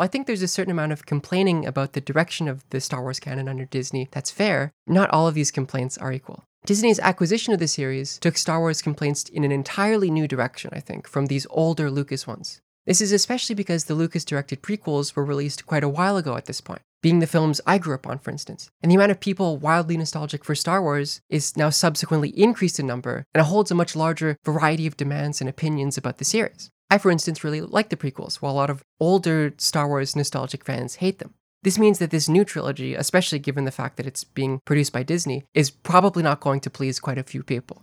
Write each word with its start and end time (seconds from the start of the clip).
While 0.00 0.06
I 0.06 0.08
think 0.08 0.26
there's 0.26 0.40
a 0.40 0.48
certain 0.48 0.70
amount 0.70 0.92
of 0.92 1.04
complaining 1.04 1.66
about 1.66 1.92
the 1.92 2.00
direction 2.00 2.48
of 2.48 2.64
the 2.70 2.80
Star 2.80 3.02
Wars 3.02 3.20
canon 3.20 3.50
under 3.50 3.66
Disney 3.66 4.08
that's 4.12 4.30
fair, 4.30 4.72
not 4.86 5.10
all 5.10 5.28
of 5.28 5.34
these 5.34 5.50
complaints 5.50 5.98
are 5.98 6.10
equal. 6.10 6.44
Disney's 6.64 6.98
acquisition 6.98 7.52
of 7.52 7.60
the 7.60 7.68
series 7.68 8.16
took 8.16 8.38
Star 8.38 8.60
Wars 8.60 8.80
complaints 8.80 9.24
in 9.24 9.44
an 9.44 9.52
entirely 9.52 10.10
new 10.10 10.26
direction, 10.26 10.70
I 10.72 10.80
think, 10.80 11.06
from 11.06 11.26
these 11.26 11.46
older 11.50 11.90
Lucas 11.90 12.26
ones. 12.26 12.62
This 12.86 13.02
is 13.02 13.12
especially 13.12 13.54
because 13.54 13.84
the 13.84 13.94
Lucas 13.94 14.24
directed 14.24 14.62
prequels 14.62 15.14
were 15.14 15.22
released 15.22 15.66
quite 15.66 15.84
a 15.84 15.88
while 15.90 16.16
ago 16.16 16.34
at 16.34 16.46
this 16.46 16.62
point, 16.62 16.80
being 17.02 17.18
the 17.18 17.26
films 17.26 17.60
I 17.66 17.76
grew 17.76 17.94
up 17.94 18.06
on, 18.06 18.20
for 18.20 18.30
instance. 18.30 18.70
And 18.82 18.90
the 18.90 18.96
amount 18.96 19.10
of 19.10 19.20
people 19.20 19.58
wildly 19.58 19.98
nostalgic 19.98 20.46
for 20.46 20.54
Star 20.54 20.80
Wars 20.80 21.20
is 21.28 21.58
now 21.58 21.68
subsequently 21.68 22.30
increased 22.30 22.80
in 22.80 22.86
number, 22.86 23.26
and 23.34 23.42
it 23.42 23.48
holds 23.48 23.70
a 23.70 23.74
much 23.74 23.94
larger 23.94 24.38
variety 24.46 24.86
of 24.86 24.96
demands 24.96 25.42
and 25.42 25.50
opinions 25.50 25.98
about 25.98 26.16
the 26.16 26.24
series. 26.24 26.70
I, 26.90 26.98
for 26.98 27.10
instance, 27.10 27.44
really 27.44 27.60
like 27.60 27.88
the 27.88 27.96
prequels, 27.96 28.36
while 28.36 28.52
a 28.52 28.54
lot 28.54 28.70
of 28.70 28.82
older 28.98 29.54
Star 29.58 29.86
Wars 29.86 30.16
nostalgic 30.16 30.64
fans 30.64 30.96
hate 30.96 31.20
them. 31.20 31.34
This 31.62 31.78
means 31.78 31.98
that 31.98 32.10
this 32.10 32.28
new 32.28 32.44
trilogy, 32.44 32.94
especially 32.94 33.38
given 33.38 33.64
the 33.64 33.70
fact 33.70 33.96
that 33.96 34.06
it's 34.06 34.24
being 34.24 34.60
produced 34.64 34.92
by 34.92 35.02
Disney, 35.02 35.44
is 35.54 35.70
probably 35.70 36.22
not 36.22 36.40
going 36.40 36.60
to 36.60 36.70
please 36.70 36.98
quite 36.98 37.18
a 37.18 37.22
few 37.22 37.42
people. 37.42 37.82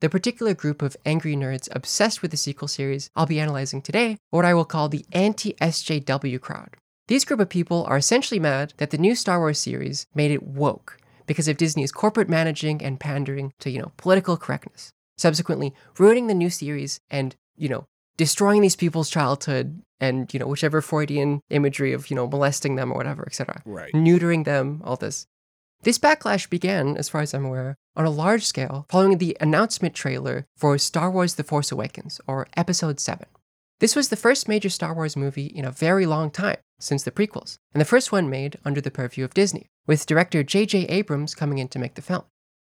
The 0.00 0.10
particular 0.10 0.52
group 0.52 0.82
of 0.82 0.96
angry 1.06 1.34
nerds 1.34 1.68
obsessed 1.72 2.20
with 2.20 2.30
the 2.30 2.36
sequel 2.36 2.68
series 2.68 3.08
I'll 3.16 3.24
be 3.24 3.40
analyzing 3.40 3.80
today 3.80 4.18
what 4.30 4.44
I 4.44 4.52
will 4.52 4.66
call 4.66 4.88
the 4.88 5.06
anti 5.12 5.54
SJW 5.54 6.40
crowd. 6.40 6.76
These 7.08 7.24
group 7.24 7.40
of 7.40 7.48
people 7.48 7.84
are 7.84 7.96
essentially 7.96 8.38
mad 8.38 8.74
that 8.76 8.90
the 8.90 8.98
new 8.98 9.14
Star 9.14 9.38
Wars 9.38 9.58
series 9.58 10.06
made 10.14 10.30
it 10.30 10.42
woke 10.42 10.98
because 11.26 11.48
of 11.48 11.56
Disney's 11.56 11.92
corporate 11.92 12.28
managing 12.28 12.82
and 12.82 13.00
pandering 13.00 13.52
to, 13.60 13.70
you 13.70 13.78
know, 13.78 13.92
political 13.96 14.36
correctness, 14.36 14.90
subsequently 15.16 15.72
ruining 15.98 16.26
the 16.26 16.34
new 16.34 16.50
series 16.50 17.00
and, 17.10 17.34
you 17.56 17.70
know, 17.70 17.86
destroying 18.16 18.62
these 18.62 18.76
people's 18.76 19.10
childhood 19.10 19.82
and, 20.00 20.32
you 20.32 20.40
know, 20.40 20.46
whichever 20.46 20.80
Freudian 20.80 21.40
imagery 21.50 21.92
of, 21.92 22.10
you 22.10 22.16
know, 22.16 22.26
molesting 22.26 22.76
them 22.76 22.92
or 22.92 22.96
whatever, 22.96 23.24
etc. 23.26 23.62
Right. 23.64 23.92
Neutering 23.92 24.44
them, 24.44 24.82
all 24.84 24.96
this. 24.96 25.26
This 25.82 25.98
backlash 25.98 26.48
began, 26.48 26.96
as 26.96 27.08
far 27.08 27.20
as 27.20 27.34
I'm 27.34 27.44
aware, 27.44 27.76
on 27.94 28.06
a 28.06 28.10
large 28.10 28.44
scale 28.44 28.86
following 28.88 29.18
the 29.18 29.36
announcement 29.40 29.94
trailer 29.94 30.46
for 30.56 30.78
Star 30.78 31.10
Wars 31.10 31.34
The 31.34 31.44
Force 31.44 31.70
Awakens, 31.70 32.20
or 32.26 32.48
Episode 32.56 33.00
7. 33.00 33.26
This 33.80 33.94
was 33.94 34.08
the 34.08 34.16
first 34.16 34.48
major 34.48 34.70
Star 34.70 34.94
Wars 34.94 35.16
movie 35.16 35.46
in 35.46 35.64
a 35.64 35.70
very 35.70 36.06
long 36.06 36.30
time, 36.30 36.56
since 36.80 37.02
the 37.02 37.10
prequels, 37.10 37.58
and 37.74 37.80
the 37.80 37.86
first 37.86 38.12
one 38.12 38.30
made 38.30 38.58
under 38.64 38.80
the 38.80 38.90
purview 38.90 39.24
of 39.24 39.34
Disney, 39.34 39.66
with 39.86 40.06
director 40.06 40.42
J.J. 40.42 40.86
Abrams 40.86 41.34
coming 41.34 41.58
in 41.58 41.68
to 41.68 41.78
make 41.78 41.94
the 41.94 42.02
film. 42.02 42.22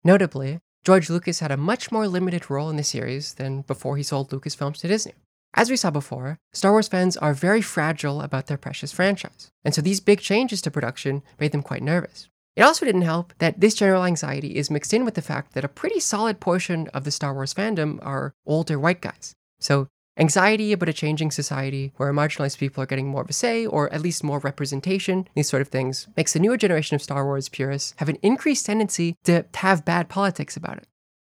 Notably, 0.05 0.59
George 0.85 1.09
Lucas 1.09 1.41
had 1.41 1.51
a 1.51 1.57
much 1.57 1.91
more 1.91 2.07
limited 2.07 2.51
role 2.51 2.71
in 2.71 2.77
the 2.77 2.85
series 2.85 3.35
than 3.35 3.63
before 3.63 3.97
he 3.97 4.03
sold 4.03 4.31
Lucasfilms 4.31 4.79
to 4.81 4.89
Disney. 4.89 5.15
As 5.59 5.71
we 5.71 5.77
saw 5.77 5.91
before, 5.91 6.39
Star 6.53 6.73
Wars 6.73 6.87
fans 6.87 7.17
are 7.17 7.33
very 7.33 7.63
fragile 7.63 8.21
about 8.21 8.47
their 8.47 8.59
precious 8.59 8.93
franchise, 8.93 9.51
and 9.65 9.75
so 9.75 9.81
these 9.81 10.01
big 10.01 10.21
changes 10.21 10.61
to 10.61 10.71
production 10.71 11.23
made 11.41 11.53
them 11.53 11.63
quite 11.63 11.83
nervous. 11.83 12.29
It 12.57 12.63
also 12.63 12.85
didn't 12.85 13.03
help 13.03 13.33
that 13.39 13.59
this 13.59 13.75
general 13.75 14.05
anxiety 14.05 14.57
is 14.57 14.71
mixed 14.71 14.93
in 14.93 15.07
with 15.07 15.15
the 15.15 15.23
fact 15.23 15.55
that 15.55 15.65
a 15.65 15.69
pretty 15.69 15.99
solid 15.99 16.41
portion 16.41 16.89
of 16.89 17.05
the 17.05 17.11
Star 17.11 17.33
Wars 17.33 17.55
fandom 17.55 17.99
are 18.03 18.35
older 18.45 18.79
white 18.79 19.01
guys. 19.01 19.35
So, 19.59 19.89
anxiety 20.19 20.73
about 20.73 20.91
a 20.91 20.93
changing 20.93 21.31
society 21.31 21.95
where 21.97 22.13
marginalized 22.13 22.59
people 22.59 22.83
are 22.83 22.87
getting 22.87 23.09
more 23.09 23.23
of 23.23 23.31
a 23.31 23.33
say, 23.33 23.65
or 23.65 23.91
at 23.95 24.03
least 24.03 24.23
more 24.23 24.41
representation, 24.41 25.27
these 25.35 25.49
sort 25.49 25.63
of 25.63 25.69
things, 25.69 26.07
makes 26.19 26.35
the 26.35 26.39
newer 26.39 26.59
generation 26.59 26.95
of 26.97 27.03
Star 27.03 27.25
Wars 27.25 27.49
purists 27.49 27.95
have 27.97 28.11
an 28.11 28.19
increased 28.21 28.67
tendency 28.67 29.17
to 29.25 29.47
have 29.55 29.87
bad 29.87 30.11
politics 30.11 30.55
about 30.55 30.77
it. 30.77 30.87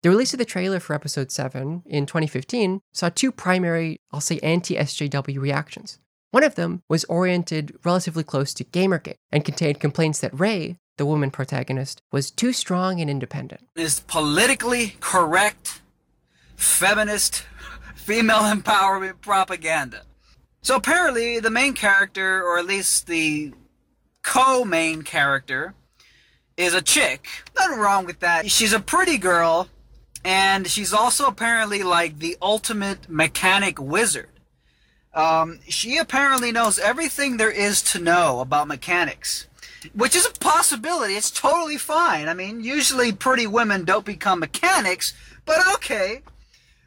The 0.01 0.09
release 0.09 0.33
of 0.33 0.37
the 0.37 0.45
trailer 0.45 0.79
for 0.79 0.93
Episode 0.93 1.29
7 1.29 1.83
in 1.85 2.05
2015 2.05 2.79
saw 2.93 3.09
two 3.09 3.33
primary, 3.33 3.99
I'll 4.13 4.21
say, 4.21 4.39
anti 4.39 4.77
SJW 4.77 5.41
reactions. 5.41 5.99
One 6.31 6.45
of 6.45 6.55
them 6.55 6.83
was 6.87 7.03
oriented 7.05 7.75
relatively 7.83 8.23
close 8.23 8.53
to 8.53 8.63
Gamergate 8.63 9.17
and 9.29 9.43
contained 9.43 9.81
complaints 9.81 10.19
that 10.19 10.39
Rey, 10.39 10.77
the 10.97 11.05
woman 11.05 11.31
protagonist, 11.31 12.01
was 12.13 12.31
too 12.31 12.53
strong 12.53 13.01
and 13.01 13.09
independent. 13.09 13.67
Is 13.75 13.99
politically 13.99 14.95
correct, 15.01 15.81
feminist, 16.55 17.43
female 17.95 18.37
empowerment 18.55 19.19
propaganda. 19.19 20.03
So 20.61 20.77
apparently, 20.77 21.41
the 21.41 21.49
main 21.49 21.73
character, 21.73 22.41
or 22.41 22.57
at 22.57 22.65
least 22.65 23.07
the 23.07 23.53
co 24.23 24.63
main 24.63 25.01
character, 25.01 25.73
is 26.55 26.73
a 26.73 26.81
chick. 26.81 27.27
Nothing 27.57 27.79
wrong 27.79 28.05
with 28.05 28.21
that. 28.21 28.49
She's 28.49 28.71
a 28.71 28.79
pretty 28.79 29.17
girl, 29.17 29.67
and 30.23 30.67
she's 30.67 30.93
also 30.93 31.27
apparently 31.27 31.83
like 31.83 32.19
the 32.19 32.37
ultimate 32.41 33.09
mechanic 33.09 33.79
wizard. 33.79 34.29
Um, 35.13 35.59
she 35.67 35.97
apparently 35.97 36.51
knows 36.51 36.77
everything 36.77 37.37
there 37.37 37.51
is 37.51 37.81
to 37.83 37.99
know 37.99 38.39
about 38.41 38.67
mechanics 38.67 39.47
which 39.93 40.15
is 40.15 40.25
a 40.25 40.31
possibility. 40.31 41.13
It's 41.15 41.31
totally 41.31 41.77
fine. 41.77 42.27
I 42.27 42.33
mean, 42.33 42.61
usually 42.61 43.11
pretty 43.11 43.47
women 43.47 43.85
don't 43.85 44.05
become 44.05 44.39
mechanics, 44.39 45.13
but 45.45 45.57
okay. 45.75 46.21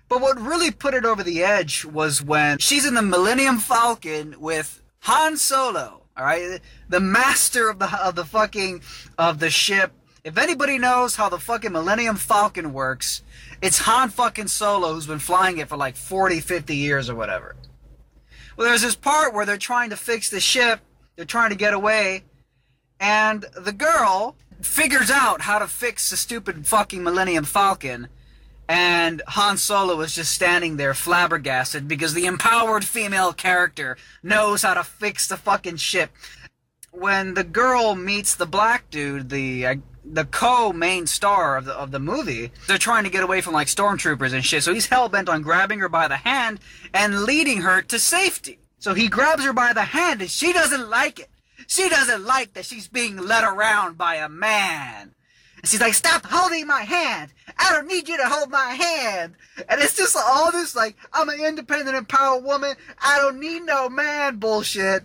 But 0.09 0.21
what 0.21 0.41
really 0.41 0.71
put 0.71 0.95
it 0.95 1.05
over 1.05 1.23
the 1.23 1.43
edge 1.43 1.85
was 1.85 2.23
when 2.23 2.59
she's 2.59 2.87
in 2.87 2.95
the 2.95 3.03
Millennium 3.03 3.59
Falcon 3.59 4.37
with 4.39 4.83
Han 5.01 5.37
Solo. 5.37 6.03
All 6.15 6.25
right, 6.25 6.61
the 6.91 7.01
master 7.01 7.71
of 7.71 7.79
the 7.79 7.91
of 8.05 8.15
the 8.15 8.25
fucking 8.27 8.83
of 9.17 9.39
the 9.39 9.49
ship. 9.49 9.93
If 10.25 10.39
anybody 10.39 10.79
knows 10.79 11.17
how 11.17 11.29
the 11.29 11.39
fucking 11.39 11.73
Millennium 11.73 12.17
Falcon 12.17 12.73
works, 12.73 13.23
it's 13.61 13.79
Han 13.79 14.11
fucking 14.11 14.49
Solo 14.49 14.95
who's 14.95 15.07
been 15.07 15.19
flying 15.19 15.59
it 15.59 15.69
for 15.69 15.77
like 15.77 15.97
40, 15.97 16.41
50 16.41 16.77
years 16.77 17.11
or 17.11 17.15
whatever. 17.15 17.57
Well, 18.57 18.69
there's 18.69 18.83
this 18.83 18.95
part 18.95 19.35
where 19.35 19.47
they're 19.47 19.57
trying 19.57 19.91
to 19.91 19.97
fix 19.97 20.31
the 20.31 20.41
ship. 20.41 20.81
They're 21.17 21.25
trying 21.25 21.51
to 21.51 21.57
get 21.57 21.75
away 21.75 22.25
and 23.03 23.45
the 23.59 23.73
girl 23.73 24.37
figures 24.61 25.11
out 25.11 25.41
how 25.41 25.59
to 25.59 25.67
fix 25.67 26.09
the 26.09 26.17
stupid 26.17 26.67
fucking 26.69 27.03
Millennium 27.03 27.45
Falcon. 27.45 28.07
And 28.69 29.21
Han 29.27 29.57
Solo 29.57 30.01
is 30.03 30.15
just 30.15 30.33
standing 30.33 30.77
there 30.77 30.95
flabbergasted 30.95 31.89
because 31.89 32.15
the 32.15 32.27
empowered 32.27 32.85
female 32.85 33.33
character 33.33 33.97
knows 34.23 34.63
how 34.63 34.75
to 34.75 34.85
fix 34.85 35.27
the 35.27 35.37
fucking 35.37 35.77
ship. 35.77 36.13
When 36.93 37.35
the 37.35 37.43
girl 37.43 37.97
meets 37.97 38.37
the 38.37 38.47
black 38.47 38.89
dude, 38.89 39.31
the 39.31 39.67
uh, 39.67 39.75
the 40.05 40.25
co-main 40.25 41.07
star 41.07 41.57
of 41.57 41.65
the 41.65 41.73
of 41.73 41.91
the 41.91 42.01
movie, 42.01 42.51
they're 42.67 42.79
trying 42.79 43.05
to 43.05 43.11
get 43.11 43.23
away 43.23 43.41
from 43.41 43.55
like 43.55 43.69
stormtroopers 43.69 44.33
and 44.33 44.45
shit. 44.45 44.63
So 44.63 44.75
he's 44.75 44.87
hell 44.87 45.09
bent 45.09 45.29
on 45.29 45.43
grabbing 45.43 45.79
her 45.81 45.89
by 45.89 46.09
the 46.09 46.17
hand 46.17 46.61
and 46.93 47.23
leading 47.23 47.63
her 47.63 47.83
to 47.83 47.99
safety. 47.99 48.59
So 48.79 48.95
he 48.95 49.09
grabs 49.09 49.45
her 49.45 49.53
by 49.53 49.73
the 49.73 49.83
hand 49.83 50.21
and 50.21 50.31
she 50.31 50.53
doesn't 50.53 50.91
like 50.91 51.21
it. 51.21 51.29
She 51.69 51.89
doesn't 51.89 52.25
like 52.25 52.55
that 52.55 52.65
she's 52.65 52.89
being 52.89 53.17
led 53.17 53.45
around 53.45 53.97
by 53.97 54.17
a 54.17 54.29
man. 54.29 55.15
And 55.63 55.71
she's 55.71 55.81
like, 55.81 55.95
stop 55.95 56.27
holding 56.27 56.67
my 56.67 56.83
hand. 56.83 57.33
I 57.57 57.73
don't 57.73 57.87
need 57.87 58.09
you 58.09 58.17
to 58.17 58.29
hold 58.29 58.51
my 58.51 58.75
hand. 58.75 59.35
And 59.69 59.81
it's 59.81 59.97
just 59.97 60.17
all 60.17 60.51
this 60.51 60.75
like, 60.75 60.97
I'm 61.13 61.29
an 61.29 61.41
independent, 61.41 61.97
empowered 61.97 62.43
woman. 62.43 62.75
I 63.01 63.19
don't 63.19 63.39
need 63.39 63.63
no 63.63 63.89
man 63.89 64.39
bullshit. 64.39 65.05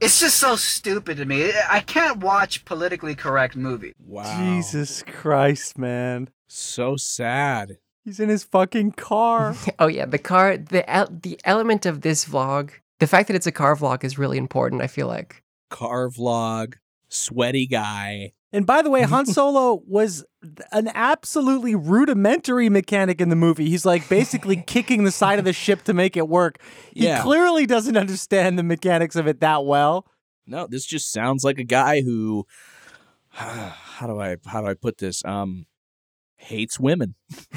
It's 0.00 0.18
just 0.18 0.38
so 0.38 0.56
stupid 0.56 1.18
to 1.18 1.26
me. 1.26 1.52
I 1.68 1.80
can't 1.80 2.20
watch 2.20 2.64
politically 2.64 3.14
correct 3.14 3.54
movie. 3.54 3.92
Wow. 3.98 4.38
Jesus 4.38 5.02
Christ, 5.02 5.76
man. 5.76 6.30
So 6.48 6.96
sad. 6.96 7.76
He's 8.04 8.18
in 8.18 8.30
his 8.30 8.42
fucking 8.42 8.92
car. 8.92 9.54
oh 9.78 9.88
yeah, 9.88 10.06
the 10.06 10.18
car, 10.18 10.56
the 10.56 11.08
the 11.22 11.38
element 11.44 11.84
of 11.84 12.00
this 12.00 12.24
vlog, 12.24 12.70
the 12.98 13.06
fact 13.06 13.28
that 13.28 13.36
it's 13.36 13.46
a 13.46 13.52
car 13.52 13.76
vlog 13.76 14.02
is 14.02 14.18
really 14.18 14.38
important. 14.38 14.80
I 14.80 14.86
feel 14.86 15.06
like 15.06 15.42
car 15.68 16.08
vlog, 16.08 16.74
sweaty 17.10 17.66
guy. 17.66 18.32
And 18.52 18.66
by 18.66 18.82
the 18.82 18.90
way, 18.90 19.02
Han 19.02 19.26
Solo 19.26 19.80
was 19.86 20.24
an 20.72 20.90
absolutely 20.94 21.74
rudimentary 21.74 22.68
mechanic 22.68 23.20
in 23.20 23.28
the 23.28 23.36
movie. 23.36 23.68
He's 23.70 23.86
like 23.86 24.08
basically 24.08 24.56
kicking 24.66 25.04
the 25.04 25.12
side 25.12 25.38
of 25.38 25.44
the 25.44 25.52
ship 25.52 25.82
to 25.84 25.94
make 25.94 26.16
it 26.16 26.28
work. 26.28 26.58
He 26.92 27.04
Yeah. 27.04 27.22
clearly 27.22 27.66
doesn't 27.66 27.96
understand 27.96 28.58
the 28.58 28.62
mechanics 28.64 29.14
of 29.16 29.26
it 29.28 29.40
that 29.40 29.64
well. 29.64 30.06
No, 30.46 30.66
this 30.66 30.84
just 30.84 31.12
sounds 31.12 31.44
like 31.44 31.58
a 31.58 31.64
guy 31.64 32.02
who 32.02 32.46
how 33.28 34.06
do 34.06 34.20
I 34.20 34.36
how 34.46 34.60
do 34.62 34.66
I 34.66 34.74
put 34.74 34.98
this? 34.98 35.24
Um 35.24 35.66
hates 36.36 36.80
women. 36.80 37.14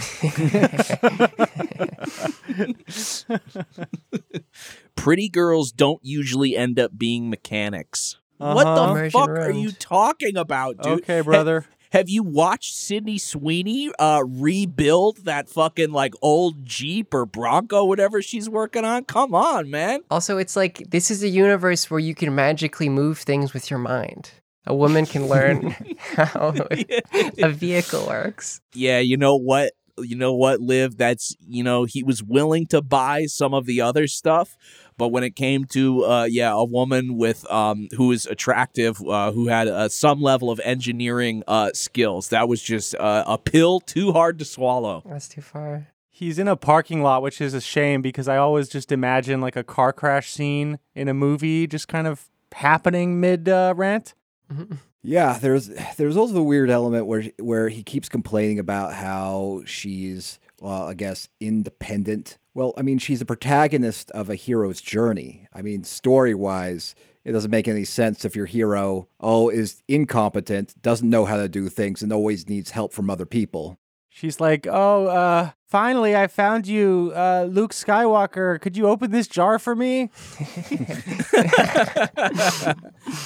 Pretty 4.96 5.30
girls 5.30 5.72
don't 5.72 6.00
usually 6.04 6.56
end 6.56 6.80
up 6.80 6.98
being 6.98 7.30
mechanics. 7.30 8.18
What 8.38 8.66
Uh-huh. 8.68 8.76
the 8.86 8.92
Immersion 8.92 9.20
fuck 9.20 9.30
are 9.30 9.52
you 9.52 9.72
talking 9.72 10.38
about, 10.38 10.78
dude? 10.78 11.02
Okay, 11.02 11.22
brother. 11.22 11.66
Have 11.92 12.10
you 12.10 12.24
watched 12.24 12.74
Sydney 12.76 13.20
Sweeney 13.20 13.92
uh, 14.00 14.24
rebuild 14.26 15.26
that 15.26 15.48
fucking 15.48 15.92
like 15.92 16.16
old 16.24 16.66
Jeep 16.66 17.14
or 17.14 17.28
Bronco, 17.28 17.86
whatever 17.86 18.20
she's 18.22 18.50
working 18.50 18.84
on? 18.84 19.04
Come 19.06 19.36
on, 19.36 19.70
man. 19.70 20.00
Also, 20.10 20.40
it's 20.40 20.56
like 20.56 20.90
this 20.90 21.12
is 21.12 21.22
a 21.22 21.28
universe 21.30 21.92
where 21.92 22.00
you 22.00 22.16
can 22.16 22.34
magically 22.34 22.90
move 22.90 23.20
things 23.20 23.54
with 23.54 23.70
your 23.70 23.78
mind. 23.80 24.32
A 24.66 24.74
woman 24.74 25.06
can 25.06 25.28
learn 25.28 25.76
how 26.16 26.56
a 27.38 27.50
vehicle 27.50 28.08
works. 28.08 28.60
Yeah, 28.74 29.00
you 29.00 29.18
know 29.18 29.36
what? 29.36 29.74
You 30.00 30.16
know 30.16 30.34
what, 30.34 30.60
Liv? 30.62 30.98
That's, 30.98 31.36
you 31.48 31.64
know, 31.64 31.84
he 31.84 32.02
was 32.02 32.24
willing 32.24 32.66
to 32.68 32.82
buy 32.82 33.26
some 33.26 33.54
of 33.54 33.68
the 33.68 33.82
other 33.82 34.08
stuff, 34.08 34.58
But 34.98 35.10
when 35.10 35.24
it 35.24 35.36
came 35.36 35.66
to 35.66 36.06
uh, 36.06 36.24
yeah, 36.26 36.52
a 36.54 36.64
woman 36.64 37.18
with 37.18 37.50
um, 37.52 37.88
who 37.96 38.12
is 38.12 38.26
attractive, 38.26 39.02
uh, 39.08 39.32
who 39.32 39.48
had 39.48 39.68
uh, 39.68 39.90
some 39.90 40.22
level 40.22 40.50
of 40.50 40.60
engineering 40.64 41.44
uh, 41.48 41.72
skills, 41.74 42.30
that 42.30 42.48
was 42.48 42.62
just 42.62 42.96
uh, 42.96 43.24
a 43.28 43.38
pill 43.38 43.80
too 43.80 44.12
hard 44.12 44.40
to 44.40 44.46
swallow. 44.46 45.04
That's 45.06 45.28
too 45.28 45.42
far. 45.42 45.88
He's 46.10 46.38
in 46.38 46.48
a 46.48 46.56
parking 46.56 47.02
lot, 47.02 47.22
which 47.24 47.42
is 47.42 47.54
a 47.54 47.62
shame 47.62 48.02
because 48.02 48.28
I 48.28 48.38
always 48.38 48.70
just 48.70 48.92
imagine 48.92 49.42
like 49.42 49.56
a 49.56 49.64
car 49.64 49.92
crash 49.92 50.32
scene 50.32 50.80
in 50.94 51.08
a 51.08 51.14
movie 51.14 51.66
just 51.66 51.88
kind 51.88 52.06
of 52.06 52.30
happening 52.54 53.20
mid 53.20 53.50
uh, 53.50 53.74
rant. 53.76 54.14
Yeah, 55.06 55.38
there's 55.38 55.70
there's 55.98 56.16
also 56.16 56.34
the 56.34 56.44
weird 56.44 56.70
element 56.70 57.06
where 57.06 57.24
where 57.38 57.68
he 57.68 57.84
keeps 57.84 58.08
complaining 58.08 58.58
about 58.58 58.94
how 58.94 59.64
she's 59.66 60.40
well, 60.62 60.88
I 60.88 60.94
guess 60.94 61.28
independent. 61.42 62.38
Well, 62.56 62.74
I 62.78 62.84
mean, 62.84 63.00
she's 63.00 63.22
a 63.22 63.26
protagonist 63.26 64.12
of 64.12 64.30
a 64.30 64.36
hero's 64.36 64.80
journey. 64.80 65.48
I 65.54 65.64
mean, 65.64 65.84
story 65.84 66.36
wise, 66.36 66.94
it 67.24 67.32
doesn't 67.32 67.50
make 67.50 67.68
any 67.68 67.84
sense 67.84 68.26
if 68.26 68.36
your 68.36 68.46
hero 68.46 69.08
oh 69.20 69.50
is 69.50 69.82
incompetent, 69.88 70.80
doesn't 70.82 71.10
know 71.10 71.26
how 71.26 71.38
to 71.38 71.50
do 71.50 71.70
things, 71.70 72.04
and 72.04 72.14
always 72.14 72.48
needs 72.48 72.72
help 72.72 72.94
from 72.94 73.10
other 73.10 73.26
people. 73.26 73.80
She's 74.10 74.40
like, 74.40 74.68
"Oh, 74.70 75.08
uh, 75.08 75.52
finally, 75.66 76.16
I 76.16 76.28
found 76.28 76.68
you, 76.68 77.12
uh, 77.16 77.48
Luke 77.50 77.74
Skywalker. 77.74 78.62
Could 78.62 78.78
you 78.78 78.88
open 78.88 79.10
this 79.10 79.28
jar 79.28 79.58
for 79.58 79.76
me?" 79.76 80.12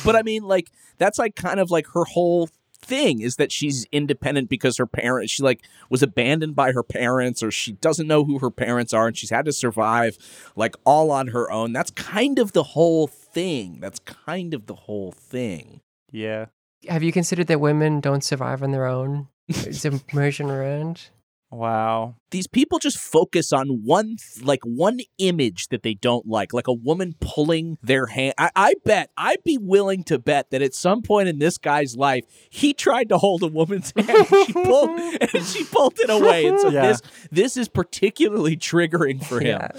but 0.06 0.16
I 0.16 0.22
mean, 0.24 0.44
like 0.44 0.72
that's 0.98 1.20
like 1.20 1.36
kind 1.36 1.60
of 1.60 1.72
like 1.72 1.88
her 1.88 2.06
whole 2.06 2.50
thing 2.88 3.20
is 3.22 3.36
that 3.36 3.52
she's 3.52 3.86
independent 3.92 4.50
because 4.50 4.78
her 4.78 4.88
parents 4.88 5.32
she 5.32 5.44
like 5.44 5.62
was 5.90 6.02
abandoned 6.02 6.56
by 6.56 6.72
her 6.72 6.84
parents 6.84 7.44
or 7.44 7.52
she 7.52 7.74
doesn't 7.74 8.08
know 8.08 8.24
who 8.24 8.40
her 8.40 8.50
parents 8.50 8.94
are 8.94 9.08
and 9.08 9.18
she's 9.18 9.30
had 9.30 9.46
to 9.46 9.52
survive 9.52 10.18
like 10.56 10.76
all 10.86 11.12
on 11.12 11.28
her 11.28 11.52
own 11.52 11.74
that's 11.74 11.92
kind 11.92 12.40
of 12.40 12.54
the 12.54 12.64
whole 12.64 13.08
thing 13.08 13.80
that's 13.80 14.00
kind 14.00 14.54
of 14.54 14.66
the 14.68 14.76
whole 14.76 15.12
thing 15.12 15.82
Yeah. 16.12 16.46
Have 16.88 17.04
you 17.04 17.12
considered 17.12 17.48
that 17.48 17.60
women 17.60 18.00
don't 18.00 18.24
survive 18.24 18.64
on 18.64 18.72
their 18.72 18.86
own? 18.86 19.28
It's 19.50 19.84
immersion 19.86 20.50
around. 20.50 21.10
Wow. 21.50 22.16
these 22.32 22.46
people 22.46 22.78
just 22.78 22.98
focus 22.98 23.54
on 23.54 23.84
one 23.86 24.18
th- 24.18 24.46
like 24.46 24.60
one 24.66 25.00
image 25.18 25.70
that 25.70 25.82
they 25.82 25.94
don't 25.94 26.28
like 26.28 26.52
like 26.52 26.68
a 26.68 26.74
woman 26.74 27.16
pulling 27.22 27.78
their 27.82 28.08
hand 28.08 28.34
I, 28.38 28.50
I 28.54 28.74
bet 28.84 29.12
i'd 29.16 29.44
be 29.46 29.58
willing 29.58 30.04
to 30.06 30.20
bet 30.20 30.52
that 30.52 30.62
at 30.62 30.74
some 30.74 31.02
point 31.02 31.30
in 31.30 31.40
this 31.40 31.58
guy's 31.58 31.96
life 31.96 32.26
he 32.50 32.74
tried 32.74 33.08
to 33.10 33.18
hold 33.18 33.44
a 33.44 33.48
woman's 33.48 33.94
hand 33.98 34.10
and 34.10 34.28
she 34.46 34.52
pulled 34.52 34.90
and 35.34 35.46
she 35.46 35.64
pulled 35.64 35.98
it 36.00 36.10
away 36.10 36.48
and 36.48 36.60
so 36.60 36.68
Yeah. 36.70 36.88
this 36.88 37.02
this 37.32 37.56
is 37.56 37.70
particularly 37.70 38.58
triggering 38.58 39.24
for 39.24 39.40
him 39.40 39.48
Yeah. 39.48 39.70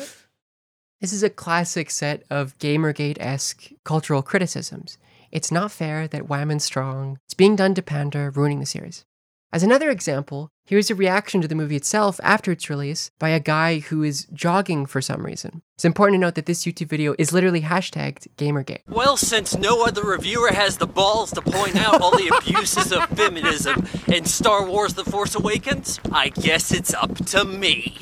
This 1.00 1.12
is 1.12 1.22
a 1.22 1.30
classic 1.30 1.90
set 1.90 2.24
of 2.28 2.58
Gamergate 2.58 3.18
esque 3.20 3.68
cultural 3.84 4.20
criticisms. 4.20 4.98
It's 5.30 5.52
not 5.52 5.70
fair 5.70 6.08
that 6.08 6.28
Wham 6.28 6.58
Strong. 6.58 7.20
It's 7.26 7.34
being 7.34 7.54
done 7.54 7.74
to 7.74 7.82
pander, 7.82 8.30
ruining 8.30 8.58
the 8.58 8.66
series. 8.66 9.04
As 9.52 9.62
another 9.62 9.90
example, 9.90 10.50
here's 10.68 10.90
a 10.90 10.94
reaction 10.94 11.40
to 11.40 11.48
the 11.48 11.54
movie 11.54 11.76
itself 11.76 12.20
after 12.22 12.52
its 12.52 12.68
release 12.68 13.10
by 13.18 13.30
a 13.30 13.40
guy 13.40 13.78
who 13.78 14.02
is 14.02 14.26
jogging 14.34 14.84
for 14.84 15.00
some 15.00 15.24
reason. 15.24 15.62
It's 15.76 15.84
important 15.84 16.16
to 16.16 16.20
note 16.20 16.34
that 16.34 16.44
this 16.44 16.64
YouTube 16.64 16.88
video 16.88 17.14
is 17.18 17.32
literally 17.32 17.62
hashtagged 17.62 18.28
Gamergate. 18.36 18.82
Well, 18.86 19.16
since 19.16 19.56
no 19.56 19.82
other 19.86 20.02
reviewer 20.02 20.52
has 20.52 20.76
the 20.76 20.86
balls 20.86 21.32
to 21.32 21.40
point 21.40 21.76
out 21.76 22.02
all 22.02 22.10
the 22.10 22.28
abuses 22.36 22.92
of 22.92 23.06
feminism 23.08 23.86
in 24.08 24.26
Star 24.26 24.66
Wars 24.66 24.92
The 24.92 25.04
Force 25.04 25.34
Awakens, 25.34 26.00
I 26.12 26.28
guess 26.28 26.70
it's 26.70 26.92
up 26.92 27.16
to 27.26 27.44
me. 27.44 27.96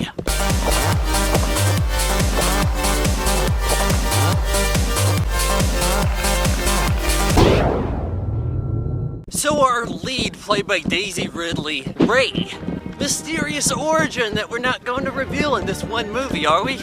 So 9.37 9.61
our 9.61 9.85
lead, 9.85 10.33
played 10.33 10.67
by 10.67 10.79
Daisy 10.79 11.29
Ridley, 11.29 11.85
Rey. 12.00 12.50
Mysterious 12.99 13.71
origin 13.71 14.35
that 14.35 14.49
we're 14.49 14.59
not 14.59 14.83
going 14.83 15.05
to 15.05 15.11
reveal 15.11 15.56
in 15.56 15.67
this 15.67 15.85
one 15.85 16.11
movie, 16.11 16.47
are 16.47 16.65
we? 16.65 16.81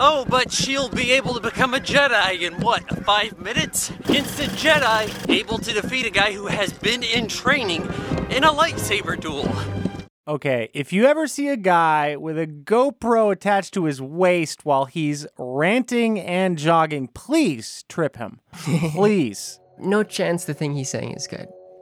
Oh, 0.00 0.24
but 0.26 0.50
she'll 0.50 0.88
be 0.88 1.12
able 1.12 1.34
to 1.34 1.40
become 1.40 1.74
a 1.74 1.78
Jedi 1.78 2.40
in 2.40 2.58
what, 2.60 2.88
five 3.04 3.38
minutes? 3.38 3.92
Instant 4.08 4.50
Jedi, 4.52 5.28
able 5.28 5.58
to 5.58 5.74
defeat 5.74 6.06
a 6.06 6.10
guy 6.10 6.32
who 6.32 6.46
has 6.46 6.72
been 6.72 7.02
in 7.02 7.28
training 7.28 7.82
in 8.30 8.44
a 8.44 8.50
lightsaber 8.50 9.20
duel. 9.20 9.52
Okay, 10.26 10.70
if 10.72 10.94
you 10.94 11.04
ever 11.04 11.26
see 11.26 11.48
a 11.48 11.56
guy 11.58 12.16
with 12.16 12.38
a 12.38 12.46
GoPro 12.46 13.30
attached 13.30 13.74
to 13.74 13.84
his 13.84 14.00
waist 14.00 14.64
while 14.64 14.86
he's 14.86 15.26
ranting 15.36 16.18
and 16.18 16.56
jogging, 16.56 17.08
please 17.08 17.84
trip 17.90 18.16
him. 18.16 18.40
Please. 18.52 19.60
No 19.78 20.02
chance 20.02 20.46
the 20.46 20.54
thing 20.54 20.74
he's 20.74 20.88
saying 20.88 21.12
is 21.12 21.26
good. 21.26 21.48